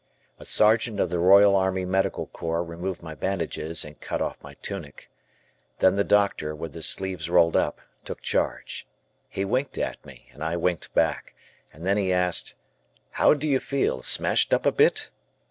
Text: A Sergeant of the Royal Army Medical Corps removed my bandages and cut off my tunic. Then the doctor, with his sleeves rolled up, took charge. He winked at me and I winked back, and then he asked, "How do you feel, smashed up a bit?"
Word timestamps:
A 0.39 0.45
Sergeant 0.45 0.99
of 0.99 1.11
the 1.11 1.19
Royal 1.19 1.55
Army 1.55 1.85
Medical 1.85 2.25
Corps 2.25 2.63
removed 2.63 3.03
my 3.03 3.13
bandages 3.13 3.85
and 3.85 4.01
cut 4.01 4.19
off 4.19 4.35
my 4.41 4.55
tunic. 4.55 5.11
Then 5.77 5.93
the 5.93 6.03
doctor, 6.03 6.55
with 6.55 6.73
his 6.73 6.87
sleeves 6.87 7.29
rolled 7.29 7.55
up, 7.55 7.79
took 8.03 8.23
charge. 8.23 8.87
He 9.29 9.45
winked 9.45 9.77
at 9.77 10.03
me 10.03 10.27
and 10.33 10.43
I 10.43 10.55
winked 10.57 10.91
back, 10.95 11.35
and 11.71 11.85
then 11.85 11.97
he 11.97 12.11
asked, 12.11 12.55
"How 13.11 13.35
do 13.35 13.47
you 13.47 13.59
feel, 13.59 14.01
smashed 14.01 14.55
up 14.55 14.65
a 14.65 14.71
bit?" 14.71 15.11